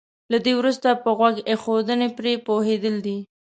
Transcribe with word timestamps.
له 0.31 0.37
دې 0.45 0.53
وروسته 0.59 0.89
په 1.03 1.09
غوږ 1.17 1.35
ايښودنې 1.49 2.09
پرې 2.17 2.33
پوهېدل 2.47 2.95
دي. 3.05 3.17